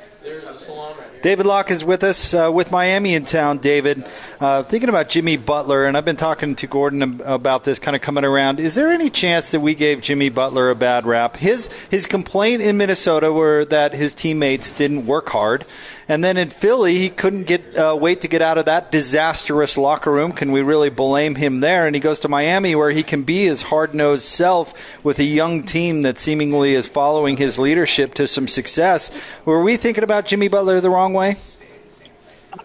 David 1.22 1.46
Locke 1.46 1.70
is 1.70 1.84
with 1.84 2.04
us 2.04 2.34
uh, 2.34 2.50
with 2.52 2.70
Miami 2.70 3.14
in 3.14 3.24
town. 3.24 3.58
David, 3.58 4.04
uh, 4.40 4.62
thinking 4.64 4.88
about 4.88 5.08
Jimmy 5.08 5.36
Butler, 5.36 5.84
and 5.84 5.96
I've 5.96 6.04
been 6.04 6.16
talking 6.16 6.54
to 6.56 6.66
Gordon 6.66 7.20
about 7.24 7.64
this, 7.64 7.78
kind 7.78 7.96
of 7.96 8.02
coming 8.02 8.24
around. 8.24 8.60
Is 8.60 8.74
there 8.74 8.90
any 8.90 9.10
chance 9.10 9.50
that 9.52 9.60
we 9.60 9.74
gave 9.74 10.00
Jimmy 10.02 10.28
Butler 10.28 10.70
a 10.70 10.74
bad 10.76 11.06
rap? 11.06 11.36
His 11.36 11.72
his 11.90 12.06
complaint 12.06 12.62
in 12.62 12.76
Minnesota 12.76 13.32
were 13.32 13.64
that 13.66 13.94
his 13.94 14.14
teammates 14.14 14.72
didn't 14.72 15.06
work 15.06 15.28
hard, 15.30 15.64
and 16.08 16.22
then 16.22 16.36
in 16.36 16.48
Philly 16.48 16.96
he 16.96 17.08
couldn't 17.08 17.44
get 17.44 17.76
uh, 17.76 17.96
wait 18.00 18.20
to 18.20 18.28
get 18.28 18.42
out 18.42 18.58
of 18.58 18.66
that 18.66 18.92
disastrous 18.92 19.76
locker 19.76 20.12
room. 20.12 20.30
Can 20.32 20.52
we 20.52 20.60
really 20.60 20.90
blame 20.90 21.34
him 21.34 21.60
there? 21.60 21.86
And 21.86 21.96
he 21.96 22.00
goes 22.00 22.20
to 22.20 22.28
Miami 22.28 22.76
where 22.76 22.90
he 22.90 23.02
can 23.02 23.22
be 23.24 23.44
his 23.44 23.62
hard 23.62 23.94
nosed 23.94 24.24
self 24.24 25.02
with 25.04 25.18
a 25.18 25.24
young 25.24 25.64
team 25.64 26.02
that 26.02 26.18
seemingly 26.18 26.74
is 26.76 26.86
following 26.88 27.36
his 27.36 27.58
leadership 27.58 28.14
to 28.14 28.26
some 28.26 28.46
success. 28.46 29.10
Were 29.44 29.62
we 29.62 29.76
thinking 29.76 30.04
about 30.04 30.26
Jimmy 30.26 30.48
Butler 30.48 30.80
the 30.80 30.90
wrong 30.90 31.12
way? 31.12 31.36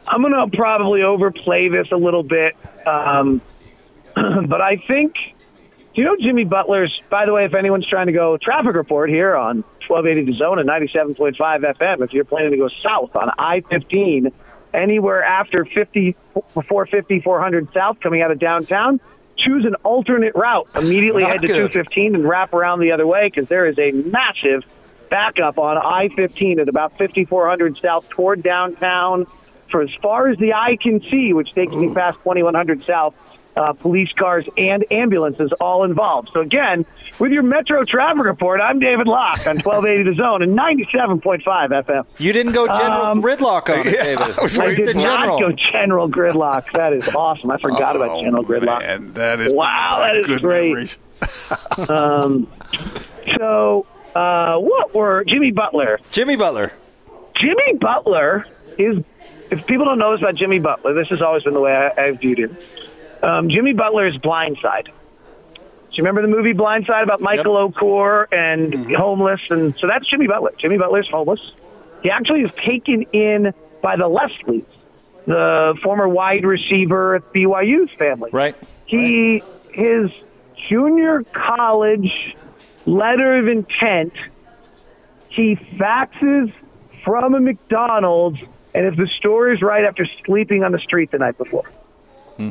I'm 0.08 0.22
going 0.22 0.34
to 0.34 0.56
probably 0.56 1.04
overplay 1.04 1.70
this 1.70 1.92
a 1.92 1.98
little 1.98 2.24
bit, 2.24 2.56
um, 2.86 3.42
but 4.16 4.62
I 4.62 4.78
think. 4.88 5.16
Do 5.94 6.02
you 6.02 6.08
know 6.08 6.16
Jimmy 6.18 6.46
Butler's? 6.46 7.02
By 7.10 7.26
the 7.26 7.34
way, 7.34 7.44
if 7.44 7.54
anyone's 7.54 7.86
trying 7.86 8.08
to 8.08 8.14
go 8.14 8.38
traffic 8.38 8.76
report 8.76 9.10
here 9.10 9.36
on 9.36 9.66
1280 9.88 10.32
The 10.32 10.38
Zone 10.38 10.58
and 10.58 10.70
97.5 10.70 11.36
FM, 11.36 12.02
if 12.02 12.14
you're 12.14 12.24
planning 12.24 12.52
to 12.52 12.58
go 12.58 12.70
south 12.82 13.14
on 13.14 13.30
I-15, 13.38 14.32
anywhere 14.74 15.22
after 15.22 15.66
50, 15.66 16.16
450, 16.54 17.20
400 17.20 17.74
south 17.74 18.00
coming 18.00 18.22
out 18.22 18.32
of 18.32 18.40
downtown, 18.40 19.02
choose 19.42 19.66
an 19.66 19.76
alternate 19.84 20.36
route. 20.36 20.68
Immediately 20.76 21.24
Not 21.24 21.32
head 21.32 21.42
to 21.42 21.48
good. 21.48 21.72
215 21.72 22.16
and 22.16 22.28
wrap 22.28 22.54
around 22.54 22.80
the 22.80 22.92
other 22.92 23.08
way 23.08 23.28
because 23.28 23.50
there 23.50 23.66
is 23.66 23.78
a 23.78 23.92
massive 23.92 24.64
backup 25.10 25.58
on 25.58 25.78
I-15 25.78 26.60
at 26.60 26.70
about 26.70 26.98
5400 26.98 27.78
south 27.78 28.10
toward 28.10 28.44
downtown 28.44 29.26
for 29.70 29.82
as 29.82 29.90
far 30.02 30.28
as 30.30 30.38
the 30.38 30.54
eye 30.54 30.78
can 30.78 31.02
see, 31.02 31.34
which 31.34 31.54
takes 31.54 31.74
me 31.74 31.94
past 31.94 32.18
2100 32.20 32.86
south. 32.86 33.14
Uh, 33.54 33.74
police 33.74 34.10
cars 34.14 34.46
and 34.58 34.86
ambulances 34.92 35.52
all 35.60 35.84
involved. 35.84 36.30
So 36.34 36.40
again, 36.40 36.86
with 37.20 37.34
your 37.34 37.44
Metro 37.44 37.84
traffic 37.84 38.24
report, 38.24 38.62
I'm 38.62 38.80
David 38.80 39.08
Locke 39.08 39.46
on 39.46 39.58
1280 39.60 40.10
The 40.12 40.16
Zone 40.16 40.42
and 40.42 40.58
97.5 40.58 41.44
FM. 41.44 42.06
You 42.18 42.32
didn't 42.32 42.54
go 42.54 42.68
General 42.68 43.06
Um, 43.08 43.22
Gridlock 43.22 43.70
on 43.70 43.86
it, 43.86 43.88
Yeah, 43.94 44.04
David. 44.04 44.40
I 44.40 44.44
was 44.44 44.58
I 44.58 44.74
did 44.74 44.88
the 44.88 44.94
not 44.94 45.02
General. 45.02 45.40
go 45.40 45.52
General 45.52 46.10
Gridlock. 46.10 46.72
That 46.74 46.94
is 46.94 47.14
awesome. 47.14 47.52
I 47.52 47.58
forgot 47.58 47.98
about 47.98 48.24
General 48.24 48.46
Gridlock. 48.46 48.78
Oh, 48.78 48.88
Man, 48.88 49.14
that 49.16 49.42
is 49.42 49.52
Wow, 49.54 49.98
that 50.00 50.16
is 50.16 50.28
good 50.28 50.42
great. 50.42 50.70
memories. 50.70 50.98
So, 53.38 53.86
uh, 54.16 54.58
what 54.58 54.94
were 54.94 55.24
Jimmy 55.26 55.52
Butler? 55.52 56.00
Jimmy 56.12 56.36
Butler. 56.36 56.72
Jimmy 57.36 57.74
Butler 57.80 58.46
is, 58.78 59.04
if 59.52 59.66
people 59.68 59.86
don't 59.86 60.00
know 60.00 60.12
this 60.12 60.22
about 60.22 60.36
Jimmy 60.36 60.60
Butler, 60.60 60.94
this 60.94 61.08
has 61.10 61.22
always 61.22 61.44
been 61.44 61.54
the 61.54 61.60
way 61.60 61.74
I, 61.74 62.08
I've 62.08 62.20
viewed 62.20 62.40
him. 62.40 62.58
Um, 63.22 63.50
Jimmy 63.50 63.74
Butler 63.74 64.08
is 64.08 64.18
Blindside. 64.18 64.86
Do 64.86 65.98
you 65.98 66.04
remember 66.04 66.22
the 66.22 66.28
movie 66.28 66.54
Blindside 66.54 67.04
about 67.04 67.22
Michael 67.22 67.70
Oher 67.70 68.26
and 68.32 68.96
homeless? 68.96 69.42
And 69.50 69.78
so 69.78 69.88
that's 69.88 70.08
Jimmy 70.08 70.28
Butler. 70.28 70.52
Jimmy 70.58 70.78
Butler's 70.78 71.10
homeless. 71.10 71.42
He 72.02 72.10
actually 72.10 72.42
is 72.42 72.52
taken 72.54 73.04
in 73.14 73.54
by 73.82 73.98
the 73.98 74.08
Leslies, 74.10 74.66
the 75.26 75.78
former 75.84 76.08
wide 76.08 76.46
receiver 76.46 77.16
at 77.16 77.34
BYU's 77.34 77.92
family. 77.98 78.30
Right. 78.32 78.56
He 78.86 79.44
his 79.74 80.12
junior 80.70 81.24
college 81.34 82.36
letter 82.86 83.38
of 83.38 83.48
intent 83.48 84.14
he 85.32 85.56
faxes 85.56 86.54
from 87.06 87.36
a 87.36 87.40
McDonald's, 87.40 88.42
and 88.76 88.86
if 88.86 88.98
the 88.98 89.08
story 89.18 89.56
is 89.56 89.62
right, 89.62 89.86
after 89.86 90.06
sleeping 90.26 90.64
on 90.64 90.74
the 90.74 90.80
street 90.80 91.10
the 91.12 91.18
night 91.18 91.38
before. 91.38 91.64
Hmm. 92.36 92.50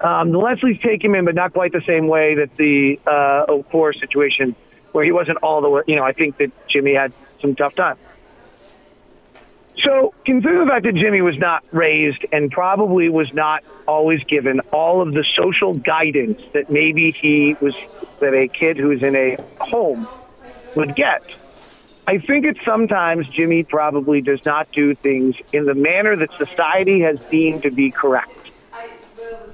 Um, 0.00 0.32
Leslie's 0.32 0.80
take 0.80 1.02
him 1.02 1.14
in, 1.14 1.24
but 1.24 1.34
not 1.34 1.52
quite 1.52 1.72
the 1.72 1.82
same 1.86 2.06
way 2.06 2.36
that 2.36 2.56
the 2.56 3.00
uh, 3.06 3.46
Oher 3.48 3.98
situation, 3.98 4.54
where 4.92 5.04
he 5.04 5.12
wasn't 5.12 5.38
all 5.42 5.60
the 5.60 5.68
way. 5.68 5.82
You 5.86 5.96
know, 5.96 6.04
I 6.04 6.12
think 6.12 6.36
that 6.38 6.52
Jimmy 6.68 6.94
had 6.94 7.12
some 7.40 7.54
tough 7.54 7.74
time. 7.74 7.96
So, 9.82 10.12
consider 10.24 10.64
the 10.64 10.70
fact 10.70 10.84
that 10.86 10.94
Jimmy 10.96 11.22
was 11.22 11.38
not 11.38 11.62
raised 11.70 12.26
and 12.32 12.50
probably 12.50 13.08
was 13.08 13.32
not 13.32 13.62
always 13.86 14.22
given 14.24 14.60
all 14.72 15.00
of 15.00 15.14
the 15.14 15.24
social 15.36 15.72
guidance 15.74 16.42
that 16.52 16.68
maybe 16.68 17.12
he 17.12 17.56
was, 17.60 17.74
that 18.18 18.34
a 18.34 18.48
kid 18.48 18.76
who's 18.76 19.02
in 19.02 19.14
a 19.14 19.36
home 19.60 20.08
would 20.74 20.96
get. 20.96 21.22
I 22.08 22.18
think 22.18 22.46
that 22.46 22.56
sometimes 22.64 23.28
Jimmy 23.28 23.62
probably 23.62 24.20
does 24.20 24.44
not 24.44 24.72
do 24.72 24.94
things 24.94 25.36
in 25.52 25.64
the 25.64 25.74
manner 25.74 26.16
that 26.16 26.30
society 26.38 27.00
has 27.02 27.20
deemed 27.28 27.62
to 27.62 27.70
be 27.70 27.90
correct. 27.90 28.47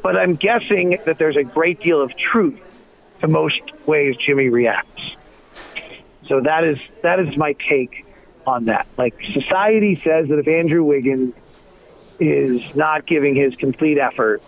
But 0.03 0.17
I'm 0.17 0.37
guessing 0.37 0.99
that 1.07 1.19
there's 1.19 1.37
a 1.37 1.45
great 1.45 1.81
deal 1.81 2.01
of 2.01 2.17
truth 2.17 2.61
to 3.21 3.29
most 3.29 3.61
ways 3.87 4.17
Jimmy 4.17 4.49
reacts. 4.49 5.03
So 6.29 6.41
that 6.41 6.65
is 6.65 6.79
that 7.03 7.21
is 7.21 7.37
my 7.37 7.55
take 7.55 8.07
on 8.47 8.67
that. 8.67 8.87
Like 8.97 9.15
society 9.33 10.01
says 10.05 10.29
that 10.29 10.39
if 10.39 10.49
Andrew 10.49 10.85
Wiggins 10.85 11.35
is 12.21 12.75
not 12.75 13.07
giving 13.07 13.35
his 13.35 13.55
complete 13.57 13.99
effort, 13.99 14.43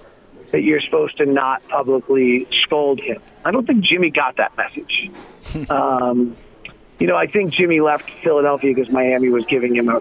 that 0.53 0.63
you're 0.63 0.81
supposed 0.81 1.19
to 1.19 1.27
not 1.27 1.67
publicly 1.69 2.47
scold 2.63 3.01
him. 3.01 3.21
I 3.45 3.51
don't 3.51 3.67
think 3.67 3.85
Jimmy 3.85 4.11
got 4.11 4.37
that 4.37 4.57
message. 4.57 5.11
um, 5.71 6.37
you 6.99 7.07
know, 7.07 7.17
I 7.17 7.27
think 7.27 7.53
Jimmy 7.53 7.81
left 7.81 8.11
Philadelphia 8.11 8.75
because 8.75 8.91
Miami 8.91 9.29
was 9.29 9.45
giving 9.47 9.77
him 9.77 9.89
a 9.89 9.99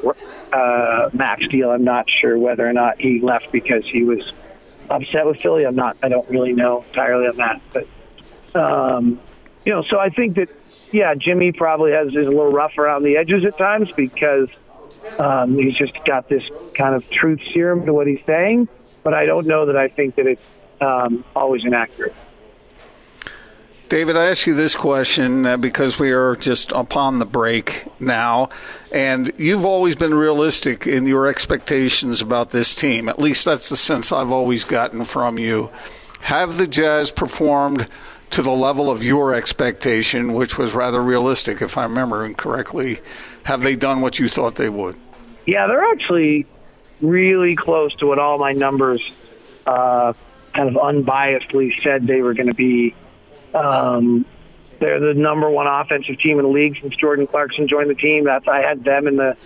uh, 0.56 1.10
max 1.14 1.46
deal. 1.48 1.72
I'm 1.72 1.84
not 1.84 2.10
sure 2.10 2.38
whether 2.38 2.68
or 2.68 2.74
not 2.74 3.02
he 3.02 3.20
left 3.20 3.52
because 3.52 3.84
he 3.86 4.04
was 4.04 4.32
upset 4.90 5.26
with 5.26 5.40
Philly. 5.42 5.66
I'm 5.66 5.76
not. 5.76 5.98
I 6.04 6.10
don't 6.10 6.30
really 6.30 6.54
know 6.54 6.84
entirely 6.90 7.28
on 7.28 7.38
that, 7.38 7.62
but 7.74 7.88
um, 8.60 9.20
you 9.66 9.74
know, 9.74 9.82
so 9.82 10.00
I 10.00 10.10
think 10.10 10.36
that 10.36 10.50
yeah, 10.92 11.16
Jimmy 11.16 11.52
probably 11.52 11.92
has 11.92 12.10
is 12.10 12.16
a 12.16 12.20
little 12.30 12.52
rough 12.52 12.78
around 12.78 13.04
the 13.04 13.18
edges 13.18 13.44
at 13.46 13.58
times 13.58 13.92
because 13.96 14.48
um, 15.20 15.58
he's 15.58 15.76
just 15.76 15.94
got 16.06 16.30
this 16.30 16.44
kind 16.74 16.96
of 16.96 17.10
truth 17.10 17.42
serum 17.54 17.86
to 17.86 17.94
what 17.94 18.08
he's 18.08 18.24
saying. 18.26 18.68
But 19.04 19.14
I 19.14 19.26
don't 19.26 19.46
know 19.46 19.68
that 19.68 19.78
I 19.78 19.88
think 19.90 20.16
that 20.16 20.26
it's 20.26 20.46
um, 20.82 21.24
always 21.36 21.66
inaccurate. 21.66 22.16
David, 23.88 24.18
I 24.18 24.30
ask 24.32 24.48
you 24.48 24.56
this 24.56 24.76
question 24.76 25.46
uh, 25.46 25.58
because 25.58 26.00
we 26.00 26.12
are 26.12 26.36
just 26.36 26.72
upon 26.72 27.20
the 27.20 27.26
break 27.26 27.86
now, 28.00 28.50
and 28.92 29.32
you've 29.38 29.64
always 29.64 29.96
been 29.96 30.14
realistic 30.14 30.88
in 30.88 31.06
your 31.06 31.28
expectations 31.28 32.20
about 32.22 32.50
this 32.50 32.74
team. 32.74 33.08
At 33.08 33.20
least 33.20 33.46
that's 33.46 33.70
the 33.70 33.78
sense 33.78 34.12
I've 34.12 34.32
always 34.32 34.64
gotten 34.64 35.06
from 35.06 35.38
you. 35.38 35.70
Have 36.22 36.58
the 36.58 36.66
Jazz 36.66 37.12
performed 37.12 37.88
to 38.32 38.42
the 38.42 38.52
level 38.52 38.90
of 38.90 39.04
your 39.04 39.36
expectation, 39.36 40.34
which 40.34 40.58
was 40.58 40.74
rather 40.74 41.02
realistic, 41.02 41.62
if 41.62 41.78
I 41.78 41.84
remember 41.84 42.34
correctly. 42.34 43.00
Have 43.44 43.62
they 43.62 43.76
done 43.76 44.02
what 44.02 44.18
you 44.18 44.28
thought 44.28 44.56
they 44.56 44.70
would? 44.70 44.96
Yeah, 45.46 45.68
they're 45.68 45.92
actually 45.92 46.48
really 47.02 47.56
close 47.56 47.94
to 47.98 48.08
what 48.08 48.18
all 48.18 48.40
my 48.40 48.54
numbers 48.54 49.12
uh, 49.68 50.14
kind 50.54 50.70
of 50.70 50.76
unbiasedly 50.76 51.84
said 51.84 52.08
they 52.08 52.22
were 52.22 52.34
going 52.34 52.48
to 52.48 52.56
be. 52.56 52.96
Um, 53.56 54.26
they're 54.80 55.00
the 55.00 55.14
number 55.14 55.50
one 55.50 55.68
offensive 55.68 56.20
team 56.20 56.38
in 56.40 56.46
the 56.46 56.52
league 56.52 56.78
since 56.82 56.96
Jordan 56.96 57.28
Clarkson 57.28 57.68
joined 57.68 57.90
the 57.90 57.96
team. 57.96 58.26
That's 58.26 58.48
I 58.48 58.62
had 58.62 58.84
them 58.84 59.08
in 59.08 59.16
the 59.16 59.38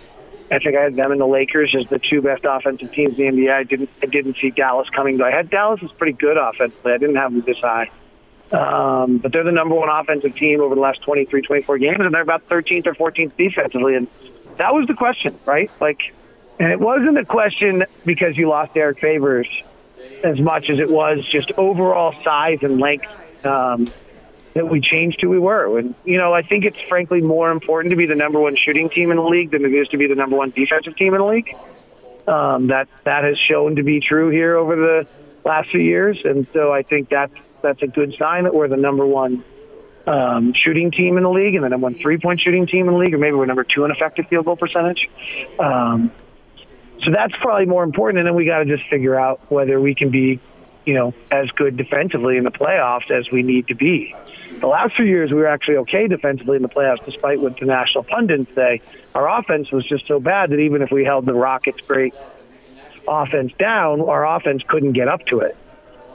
I 0.50 0.58
think 0.58 0.76
I 0.76 0.82
had 0.82 0.96
them 0.96 1.12
and 1.12 1.20
the 1.20 1.26
Lakers 1.26 1.74
as 1.78 1.88
the 1.88 2.00
two 2.00 2.20
best 2.22 2.44
offensive 2.44 2.92
teams 2.92 3.18
in 3.18 3.36
the 3.36 3.42
NBA. 3.42 3.52
I 3.52 3.62
didn't 3.62 3.90
I 4.02 4.06
didn't 4.06 4.36
see 4.40 4.50
Dallas 4.50 4.88
coming, 4.90 5.16
but 5.16 5.32
I 5.32 5.36
had 5.36 5.50
Dallas 5.50 5.80
is 5.82 5.92
pretty 5.92 6.14
good 6.14 6.36
offensively. 6.36 6.92
I 6.92 6.98
didn't 6.98 7.16
have 7.16 7.32
them 7.32 7.42
this 7.42 7.58
high. 7.58 7.90
Um, 8.50 9.18
but 9.18 9.30
they're 9.32 9.44
the 9.44 9.52
number 9.52 9.76
one 9.76 9.88
offensive 9.88 10.34
team 10.34 10.60
over 10.60 10.74
the 10.74 10.80
last 10.80 11.02
23, 11.02 11.42
24 11.42 11.78
games, 11.78 11.98
and 12.00 12.12
they're 12.12 12.20
about 12.20 12.48
13th 12.48 12.88
or 12.88 12.94
14th 12.94 13.36
defensively. 13.36 13.94
And 13.94 14.08
that 14.56 14.74
was 14.74 14.88
the 14.88 14.94
question, 14.94 15.38
right? 15.46 15.70
Like, 15.80 16.12
and 16.58 16.72
it 16.72 16.80
wasn't 16.80 17.16
a 17.16 17.24
question 17.24 17.84
because 18.04 18.36
you 18.36 18.48
lost 18.48 18.74
Derrick 18.74 18.98
Favors 18.98 19.46
as 20.24 20.40
much 20.40 20.68
as 20.68 20.80
it 20.80 20.90
was 20.90 21.24
just 21.24 21.52
overall 21.52 22.12
size 22.24 22.58
and 22.62 22.80
length 22.80 23.06
um, 23.44 23.88
that 24.54 24.68
we 24.68 24.80
changed 24.80 25.20
who 25.20 25.28
we 25.28 25.38
were. 25.38 25.78
And, 25.78 25.94
you 26.04 26.18
know, 26.18 26.32
I 26.32 26.42
think 26.42 26.64
it's 26.64 26.80
frankly 26.88 27.20
more 27.20 27.50
important 27.50 27.90
to 27.90 27.96
be 27.96 28.06
the 28.06 28.14
number 28.14 28.40
one 28.40 28.56
shooting 28.56 28.90
team 28.90 29.10
in 29.10 29.16
the 29.16 29.22
league 29.22 29.50
than 29.50 29.64
it 29.64 29.72
is 29.72 29.88
to 29.88 29.96
be 29.96 30.06
the 30.06 30.14
number 30.14 30.36
one 30.36 30.50
defensive 30.50 30.96
team 30.96 31.14
in 31.14 31.20
the 31.20 31.26
league. 31.26 31.54
Um, 32.26 32.68
that 32.68 32.88
that 33.04 33.24
has 33.24 33.38
shown 33.38 33.76
to 33.76 33.82
be 33.82 33.98
true 34.00 34.28
here 34.28 34.56
over 34.56 34.76
the 34.76 35.08
last 35.44 35.70
few 35.70 35.80
years, 35.80 36.18
and 36.24 36.46
so 36.52 36.70
I 36.70 36.82
think 36.82 37.08
that's 37.08 37.34
that's 37.62 37.82
a 37.82 37.86
good 37.86 38.14
sign 38.18 38.44
that 38.44 38.54
we're 38.54 38.68
the 38.68 38.76
number 38.76 39.06
one 39.06 39.42
um, 40.06 40.52
shooting 40.52 40.90
team 40.90 41.16
in 41.16 41.22
the 41.22 41.30
league 41.30 41.54
and 41.54 41.64
the 41.64 41.68
number 41.68 41.84
one 41.84 41.94
three 41.94 42.18
point 42.18 42.40
shooting 42.40 42.66
team 42.66 42.86
in 42.88 42.92
the 42.92 42.98
league, 42.98 43.14
or 43.14 43.18
maybe 43.18 43.34
we're 43.34 43.46
number 43.46 43.64
two 43.64 43.84
in 43.84 43.90
effective 43.90 44.26
field 44.28 44.44
goal 44.44 44.56
percentage. 44.56 45.08
Um, 45.58 46.12
so 47.02 47.10
that's 47.10 47.34
probably 47.36 47.66
more 47.66 47.82
important. 47.82 48.18
And 48.18 48.26
then 48.26 48.34
we 48.34 48.44
got 48.44 48.58
to 48.58 48.64
just 48.64 48.88
figure 48.90 49.18
out 49.18 49.50
whether 49.50 49.80
we 49.80 49.94
can 49.94 50.10
be, 50.10 50.40
you 50.84 50.94
know, 50.94 51.14
as 51.30 51.50
good 51.50 51.76
defensively 51.76 52.36
in 52.36 52.44
the 52.44 52.50
playoffs 52.50 53.10
as 53.10 53.30
we 53.30 53.42
need 53.42 53.68
to 53.68 53.74
be. 53.74 54.14
The 54.60 54.66
last 54.66 54.96
few 54.96 55.04
years, 55.04 55.30
we 55.30 55.38
were 55.38 55.46
actually 55.46 55.78
okay 55.78 56.06
defensively 56.06 56.56
in 56.56 56.62
the 56.62 56.68
playoffs, 56.68 57.04
despite 57.04 57.40
what 57.40 57.58
the 57.58 57.66
national 57.66 58.04
pundits 58.04 58.54
say. 58.54 58.82
Our 59.14 59.38
offense 59.38 59.70
was 59.70 59.86
just 59.86 60.06
so 60.06 60.20
bad 60.20 60.50
that 60.50 60.58
even 60.58 60.82
if 60.82 60.90
we 60.90 61.04
held 61.04 61.24
the 61.24 61.34
Rockets' 61.34 61.86
great 61.86 62.14
offense 63.08 63.52
down, 63.58 64.00
our 64.00 64.36
offense 64.36 64.62
couldn't 64.66 64.92
get 64.92 65.08
up 65.08 65.24
to 65.26 65.40
it 65.40 65.56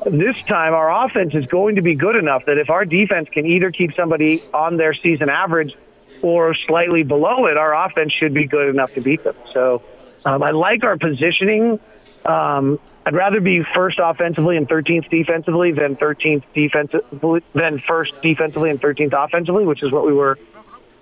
this 0.05 0.35
time 0.47 0.73
our 0.73 1.05
offense 1.05 1.33
is 1.33 1.45
going 1.47 1.75
to 1.75 1.81
be 1.81 1.95
good 1.95 2.15
enough 2.15 2.45
that 2.45 2.57
if 2.57 2.69
our 2.69 2.85
defense 2.85 3.27
can 3.31 3.45
either 3.45 3.71
keep 3.71 3.95
somebody 3.95 4.41
on 4.53 4.77
their 4.77 4.93
season 4.93 5.29
average 5.29 5.75
or 6.21 6.53
slightly 6.53 7.03
below 7.03 7.47
it, 7.47 7.57
our 7.57 7.85
offense 7.85 8.11
should 8.13 8.33
be 8.33 8.45
good 8.45 8.69
enough 8.69 8.93
to 8.93 9.01
beat 9.01 9.23
them. 9.23 9.35
So 9.53 9.81
um, 10.25 10.43
I 10.43 10.51
like 10.51 10.83
our 10.83 10.97
positioning. 10.97 11.79
Um, 12.25 12.79
I'd 13.05 13.13
rather 13.13 13.39
be 13.39 13.63
first 13.63 13.99
offensively 14.01 14.57
and 14.57 14.67
13th 14.67 15.09
defensively 15.09 15.71
than 15.71 15.95
13th 15.95 16.43
defensively 16.55 17.43
than 17.53 17.79
first 17.79 18.19
defensively 18.21 18.71
and 18.71 18.81
13th 18.81 19.25
offensively, 19.25 19.65
which 19.65 19.83
is 19.83 19.91
what 19.91 20.05
we 20.05 20.13
were 20.13 20.39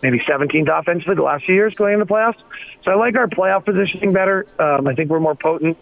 maybe 0.01 0.19
17th 0.19 0.79
offensively 0.79 1.15
the 1.15 1.21
last 1.21 1.45
few 1.45 1.55
years 1.55 1.73
going 1.75 1.93
into 1.93 2.05
the 2.05 2.13
playoffs. 2.13 2.41
So 2.83 2.91
I 2.91 2.95
like 2.95 3.15
our 3.15 3.27
playoff 3.27 3.63
positioning 3.63 4.11
better. 4.11 4.45
Um, 4.59 4.85
I 4.85 4.95
think 4.95 5.09
we're 5.09 5.21
more 5.21 5.35
potent. 5.35 5.77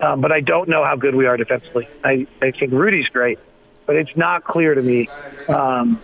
Um, 0.00 0.20
but 0.20 0.30
I 0.30 0.40
don't 0.40 0.68
know 0.68 0.84
how 0.84 0.96
good 0.96 1.14
we 1.14 1.26
are 1.26 1.36
defensively. 1.36 1.88
I, 2.04 2.26
I 2.40 2.50
think 2.50 2.72
Rudy's 2.72 3.08
great, 3.08 3.38
but 3.86 3.96
it's 3.96 4.14
not 4.16 4.44
clear 4.44 4.74
to 4.74 4.82
me 4.82 5.08
um, 5.48 6.00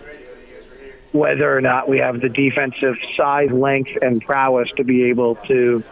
whether 1.12 1.57
or 1.57 1.61
not 1.61 1.88
we 1.88 1.99
have 1.99 2.21
the 2.21 2.31
defensive 2.31 2.97
size, 3.16 3.50
length, 3.50 3.90
and 4.00 4.23
prowess 4.23 4.71
to 4.76 4.85
be 4.85 5.04
able 5.04 5.37
to 5.47 5.85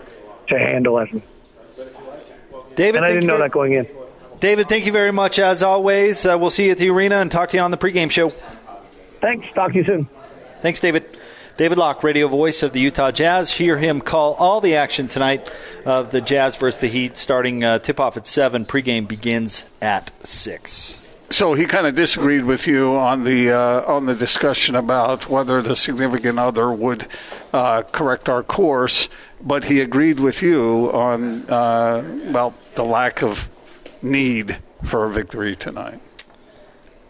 to 0.48 0.58
handle 0.58 0.98
it. 0.98 1.22
David, 2.74 2.96
and 2.96 3.04
I 3.04 3.08
didn't 3.08 3.26
know 3.26 3.38
that 3.38 3.50
going 3.50 3.74
in. 3.74 3.86
David, 4.40 4.68
thank 4.68 4.86
you 4.86 4.92
very 4.92 5.12
much 5.12 5.38
as 5.38 5.62
always. 5.62 6.24
Uh, 6.24 6.36
we'll 6.40 6.50
see 6.50 6.66
you 6.66 6.72
at 6.72 6.78
the 6.78 6.88
arena 6.88 7.16
and 7.16 7.30
talk 7.30 7.50
to 7.50 7.56
you 7.58 7.62
on 7.62 7.70
the 7.70 7.76
pregame 7.76 8.10
show. 8.10 8.30
Thanks. 9.20 9.52
Talk 9.52 9.72
to 9.72 9.78
you 9.78 9.84
soon. 9.84 10.08
Thanks, 10.60 10.80
David. 10.80 11.04
David 11.58 11.76
Locke, 11.76 12.02
radio 12.02 12.26
voice 12.26 12.62
of 12.62 12.72
the 12.72 12.80
Utah 12.80 13.10
Jazz. 13.10 13.52
Hear 13.52 13.76
him 13.76 14.00
call 14.00 14.32
all 14.34 14.62
the 14.62 14.76
action 14.76 15.08
tonight 15.08 15.52
of 15.84 16.10
the 16.10 16.22
Jazz 16.22 16.56
versus 16.56 16.80
the 16.80 16.86
Heat, 16.86 17.18
starting 17.18 17.62
uh, 17.62 17.78
tip 17.80 18.00
off 18.00 18.16
at 18.16 18.26
7. 18.26 18.64
Pregame 18.64 19.06
begins 19.06 19.64
at 19.82 20.10
6. 20.26 20.98
So 21.28 21.52
he 21.52 21.66
kind 21.66 21.86
of 21.86 21.94
disagreed 21.94 22.44
with 22.44 22.66
you 22.66 22.96
on 22.96 23.24
the 23.24 23.52
uh, 23.52 23.82
on 23.86 24.06
the 24.06 24.14
discussion 24.14 24.74
about 24.74 25.28
whether 25.28 25.62
the 25.62 25.76
significant 25.76 26.38
other 26.38 26.72
would 26.72 27.06
uh, 27.52 27.82
correct 27.82 28.28
our 28.28 28.42
course, 28.42 29.08
but 29.42 29.64
he 29.64 29.80
agreed 29.80 30.20
with 30.20 30.42
you 30.42 30.90
on 30.92 31.48
uh, 31.48 32.02
well 32.32 32.54
the 32.74 32.84
lack 32.84 33.22
of 33.22 33.48
need 34.02 34.58
for 34.84 35.04
a 35.04 35.10
victory 35.10 35.56
tonight. 35.56 36.00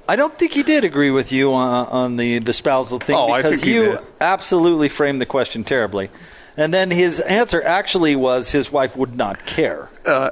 I 0.09 0.17
don't 0.17 0.37
think 0.37 0.53
he 0.53 0.65
did 0.65 0.83
agree 0.83 1.13
with 1.13 1.31
you 1.31 1.53
on, 1.53 1.87
on 1.87 2.17
the, 2.17 2.41
the 2.41 2.53
spousal 2.53 2.99
thing 2.99 3.15
oh, 3.15 3.37
because 3.37 3.65
you 3.65 3.97
absolutely 4.21 4.89
framed 4.89 5.21
the 5.21 5.27
question 5.27 5.63
terribly. 5.63 6.11
And 6.57 6.75
then 6.75 6.91
his 6.91 7.21
answer 7.21 7.63
actually 7.63 8.17
was 8.17 8.51
his 8.51 8.73
wife 8.73 8.97
would 8.97 9.15
not 9.15 9.47
care. 9.47 9.89
Uh, 10.05 10.31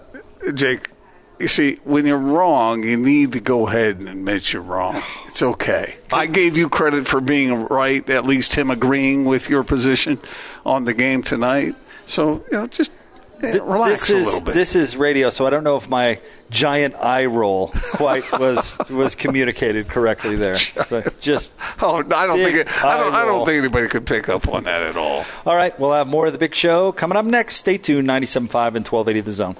Jake, 0.52 0.88
you 1.38 1.46
see, 1.46 1.76
when 1.84 2.06
you're 2.06 2.18
wrong, 2.18 2.82
you 2.82 2.96
need 2.96 3.32
to 3.32 3.40
go 3.40 3.68
ahead 3.68 3.98
and 3.98 4.08
admit 4.08 4.52
you're 4.52 4.62
wrong. 4.62 5.00
It's 5.28 5.42
okay. 5.44 5.94
I 6.12 6.26
gave 6.26 6.56
you 6.56 6.68
credit 6.68 7.06
for 7.06 7.20
being 7.20 7.66
right, 7.66 8.08
at 8.10 8.24
least 8.24 8.56
him 8.56 8.72
agreeing 8.72 9.24
with 9.24 9.48
your 9.48 9.62
position 9.62 10.18
on 10.66 10.84
the 10.84 10.94
game 10.94 11.22
tonight. 11.22 11.76
So, 12.08 12.44
you 12.50 12.58
know, 12.58 12.66
just 12.66 12.90
Eh, 13.40 13.58
relax 13.62 14.08
this 14.08 14.10
a 14.10 14.16
is, 14.16 14.26
little 14.26 14.44
bit. 14.46 14.54
This 14.54 14.74
is 14.74 14.96
radio, 14.96 15.30
so 15.30 15.46
I 15.46 15.50
don't 15.50 15.62
know 15.62 15.76
if 15.76 15.88
my 15.88 16.20
giant 16.50 16.96
eye 16.96 17.26
roll 17.26 17.68
quite 17.92 18.24
was 18.38 18.76
was 18.90 19.14
communicated 19.14 19.88
correctly 19.88 20.34
there. 20.34 20.56
So 20.88 21.02
just 21.20 21.52
oh, 21.82 21.98
I 21.98 22.26
don't 22.26 22.38
think 22.38 22.56
it, 22.56 22.84
I 22.84 22.96
don't. 22.96 23.12
I 23.14 23.24
don't 23.24 23.44
think 23.46 23.58
anybody 23.58 23.88
could 23.88 24.06
pick 24.06 24.28
up 24.28 24.48
on 24.48 24.64
that 24.64 24.82
at 24.82 24.96
all. 24.96 25.24
all 25.46 25.54
right. 25.54 25.78
We'll 25.78 25.92
have 25.92 26.08
more 26.08 26.26
of 26.26 26.32
the 26.32 26.38
big 26.38 26.54
show 26.54 26.92
coming 26.92 27.16
up 27.16 27.24
next. 27.24 27.56
Stay 27.56 27.78
tuned. 27.78 28.08
97.5 28.08 28.38
and 28.74 28.86
1280 28.86 29.20
The 29.20 29.32
Zone. 29.32 29.56